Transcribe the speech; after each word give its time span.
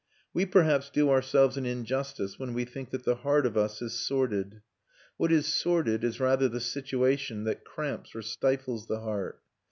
We 0.33 0.47
perhaps 0.47 0.89
do 0.89 1.11
ourselves 1.11 1.57
an 1.57 1.67
injustice 1.67 2.39
when 2.39 2.55
we 2.55 2.65
think 2.65 2.89
that 2.89 3.03
the 3.03 3.17
heart 3.17 3.45
of 3.45 3.55
us 3.55 3.83
is 3.83 3.93
sordid; 3.93 4.63
what 5.17 5.31
is 5.31 5.45
sordid 5.45 6.03
is 6.03 6.19
rather 6.19 6.49
the 6.49 6.59
situation 6.59 7.43
that 7.43 7.63
cramps 7.63 8.15
or 8.15 8.23
stifles 8.23 8.87
the 8.87 9.01
heart. 9.01 9.43